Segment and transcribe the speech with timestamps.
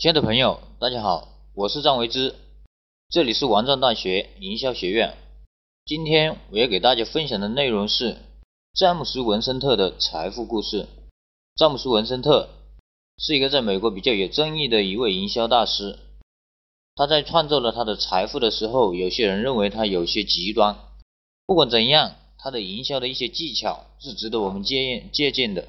[0.00, 2.34] 亲爱的朋友，大家好，我是张维之，
[3.10, 5.14] 这里是王藏大学营销学院。
[5.84, 8.16] 今天我要给大家分享的内容是
[8.72, 10.88] 詹姆斯·文森特的财富故事。
[11.54, 12.48] 詹姆斯·文森特
[13.18, 15.98] 是一个在美国比较有争议的一位营销大师。
[16.94, 20.78] 他在创造了他的财富的时候，有些人认为他有些极端。
[21.44, 25.68] 不管怎样，他的营销的一些技巧是值得我们借借鉴的。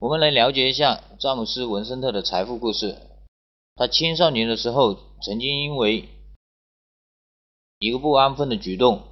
[0.00, 2.96] 我们来了解一下詹姆斯·文森特的财富故事。
[3.74, 6.08] 他青少年的时候，曾经因为
[7.80, 9.02] 一个不安分的举动，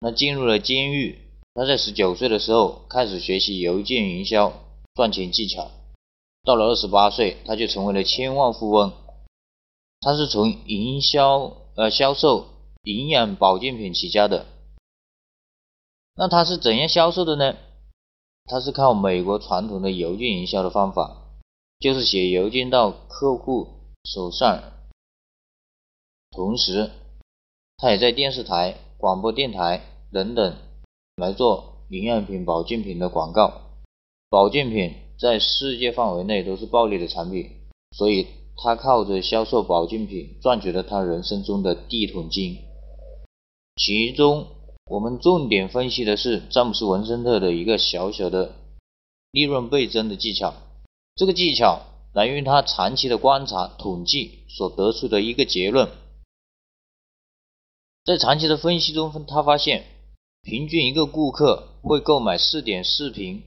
[0.00, 1.18] 那进入了监狱。
[1.54, 4.52] 他在十九岁的时候开始学习邮件营销
[4.94, 5.70] 赚钱技巧，
[6.44, 8.92] 到了二十八岁，他就成为了千万富翁。
[10.00, 12.48] 他是从营销呃销售
[12.82, 14.44] 营养保健品起家的。
[16.14, 17.56] 那他是怎样销售的呢？
[18.44, 21.16] 他是靠美国传统的邮件营销的方法，
[21.78, 23.68] 就是写邮件到客户
[24.04, 24.62] 手上，
[26.30, 26.90] 同时，
[27.76, 30.56] 他也在电视台、广播电台等等
[31.16, 33.60] 来做营养品、保健品的广告。
[34.28, 37.50] 保健品在世界范围内都是暴利的产品，
[37.96, 42.58] 所以他靠着销售保健品赚取了他人生中的第一桶金。
[43.76, 44.46] 其中，
[44.92, 48.54] 我们重点分析的是詹姆斯·文森特的一个小小的
[49.30, 50.52] 利润倍增的技巧。
[51.16, 51.80] 这个技巧
[52.12, 55.88] 来源于他长期的观察统计所得出的一个结论。
[58.04, 59.86] 在长期的分析中，他发现
[60.42, 63.42] 平均一个顾客会购买四点四瓶，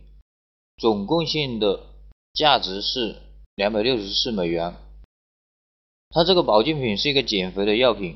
[0.78, 1.80] 总贡献的
[2.34, 3.18] 价值是
[3.54, 4.73] 两百六十四美元。
[6.10, 8.16] 他这个保健品是一个减肥的药品，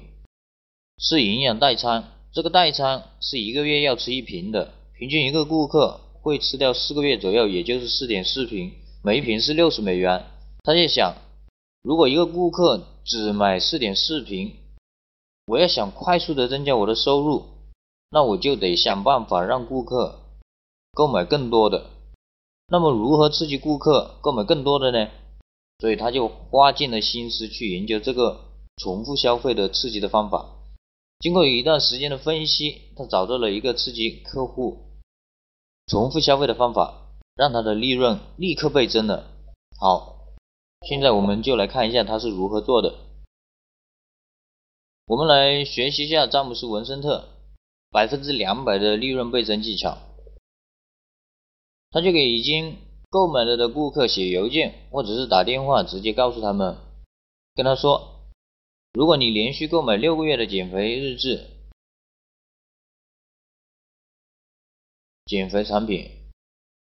[0.97, 2.15] 是营养代餐。
[2.31, 8.71] 这个代餐是一个月要吃一瓶的，平均一个顾客会吃掉四个月左右，也就是四点四瓶，
[9.03, 10.23] 每一瓶是六十美元。
[10.63, 11.15] 他就想，
[11.81, 14.53] 如果一个顾客只买四点四瓶，
[15.47, 17.45] 我要想快速的增加我的收入，
[18.11, 20.19] 那我就得想办法让顾客
[20.93, 21.87] 购买更多的。
[22.67, 25.09] 那么如何刺激顾客购买更多的呢？
[25.79, 28.41] 所以他就花尽了心思去研究这个
[28.77, 30.58] 重复消费的刺激的方法。
[31.19, 34.77] 经过一段时间的分析，他找到了一个刺激客户
[35.85, 39.29] 重复消费的方法，让他的利润立刻倍增了。
[39.77, 40.29] 好，
[40.87, 42.95] 现在我们就来看一下他是如何做的。
[45.07, 47.27] 我们来学习一下詹姆斯·文森特
[47.91, 49.97] 百分之两百的利润倍增技巧。
[51.91, 52.77] 他就给已经
[53.09, 56.77] 购买了的顾客写邮件，或者是打电话，直接告诉他们，
[57.55, 58.08] 跟他说。
[58.99, 61.47] 如果你连续购买六个月的减肥日志、
[65.25, 66.05] 减肥产品，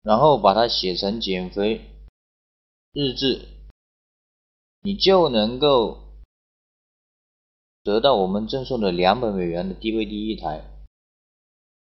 [0.03, 1.81] 然后把它写成减肥
[2.93, 3.48] 日志，
[4.82, 6.20] 你就能够
[7.82, 10.62] 得到我们赠送的两百美元的 DVD 一台。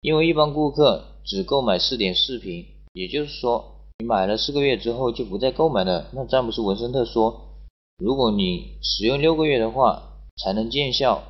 [0.01, 6.09] 因为一般顾客只购买四点四瓶，也就是说，你买了四个月之后就不再购买了。
[6.11, 7.45] 那詹姆斯·文森特说。
[8.01, 10.08] 如果你使用六个月的话，
[10.41, 11.21] 才能见效，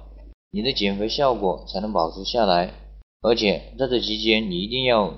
[0.51, 2.73] 你的减肥效果才能保持下来。
[3.21, 5.13] 而且在这期间，你一定要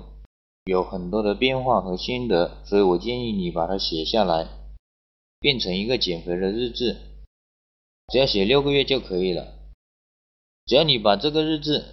[0.64, 2.62] 有很多的变化和心得。
[2.64, 4.48] 所以我建议你把它写下来，
[5.38, 6.96] 变成一个减肥的日志。
[8.12, 9.54] 只要写六个月就可以了。
[10.66, 11.84] 只要你把这个日志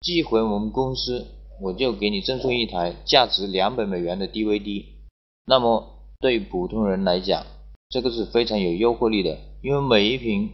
[0.00, 1.26] 寄回我们公司，
[1.60, 4.86] 我就给你赠送一台价值两百美元的 DVD。
[5.44, 5.96] 那么。
[6.22, 7.46] 对普通人来讲，
[7.88, 10.52] 这个是非常有诱惑力的，因为每一瓶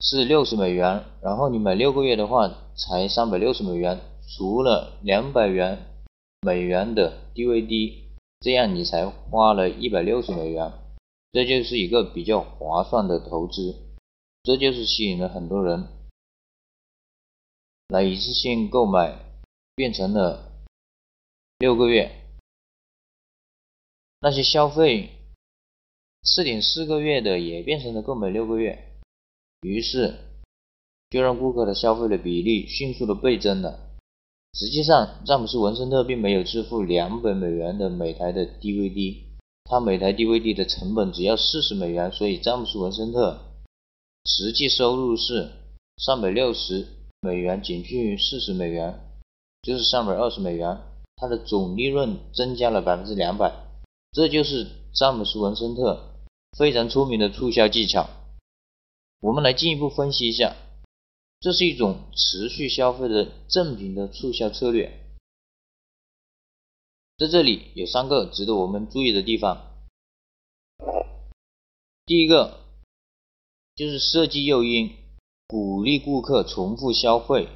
[0.00, 6.02] 是六十美元，然后你买六个月的话才三百六十美元，除了两百元
[6.40, 7.94] 美元的 DVD，
[8.40, 10.72] 这样你才花了一百六十美元，
[11.32, 13.74] 这就是一个比较划算的投资，
[14.44, 15.88] 这就是吸引了很多人
[17.88, 19.18] 来一次性购买，
[19.74, 20.52] 变成了
[21.58, 22.16] 六个月。
[24.20, 25.10] 那些消费
[26.22, 28.78] 四点四个月的也变成了购买六个月，
[29.62, 30.14] 于是
[31.08, 33.78] 就让顾客的消费的比例迅速的倍增了。
[34.52, 39.16] 实际上，詹姆斯·文森特并没有支付两百美元的每台的 DVD，
[39.64, 43.38] 他每台 DVD 的成本只要四十美元，所以詹姆斯·文森特
[44.24, 45.50] 实际收入是
[45.96, 46.86] 三百六十
[47.20, 49.00] 美元减去四十美元，
[49.62, 50.78] 就是三百二十美元，
[51.16, 53.52] 他的总利润增加了百分之两百。
[54.12, 56.09] 这就是詹姆斯·文森特
[56.56, 58.08] 非常出名的促销技巧。
[59.20, 60.56] 我们来进一步分析一下，
[61.40, 64.98] 这是一种持续消费的正品的促销策略。
[67.18, 69.66] 在这里有三个值得我们注意的地方。
[72.06, 72.60] 第一个
[73.74, 74.90] 就是设计诱因，
[75.46, 77.46] 鼓励顾客重复消费，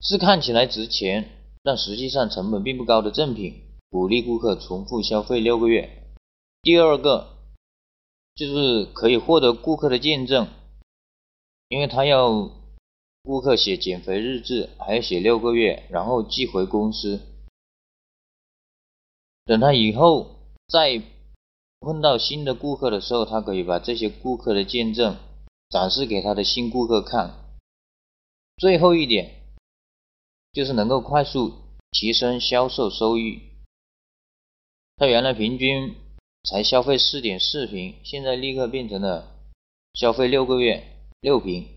[0.00, 1.30] 是看起来值钱，
[1.62, 3.54] 但实际上成本并不高的赠品，
[3.88, 6.12] 鼓励顾客重复消费六个月。
[6.60, 7.37] 第二个
[8.38, 10.46] 就是可以获得顾客的见证，
[11.66, 12.48] 因为他要
[13.24, 17.20] 顾客写减肥日志，还要写六个月，然后寄回公司。
[19.44, 20.36] 等他以后
[20.68, 21.02] 再
[21.80, 25.16] 碰到新的顾客的时候，他可以把这些顾客的见证
[25.68, 27.34] 展示给他的新顾客看。
[28.56, 29.34] 最后一点
[30.52, 31.54] 就是能够快速
[31.90, 33.40] 提升销售收益。
[34.96, 35.96] 他原来平均
[36.48, 39.36] 才消费四点四瓶，现在立刻变成了
[39.92, 40.82] 消费六个月
[41.20, 41.68] 六瓶，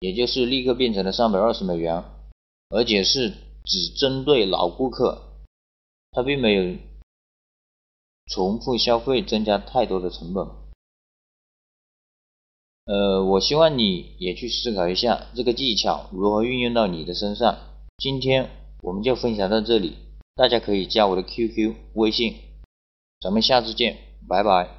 [0.00, 2.02] 也就是立刻变成了三百二十美元，
[2.70, 3.32] 而且是
[3.64, 5.22] 只针对老顾客。
[6.10, 6.76] 他并没有
[8.26, 10.44] 重复消费增加太多的成本。
[12.86, 17.58] 呃，我希望你也去思考一下这个技巧如何运用到你的身上。
[17.98, 18.50] 今天
[18.82, 19.96] 我们就分享到这里，
[20.34, 22.34] 大家可以加我的 QQ 微信，
[23.26, 23.96] 咱们下次见，
[24.28, 24.75] 拜拜。